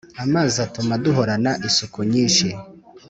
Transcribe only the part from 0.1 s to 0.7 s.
Amazi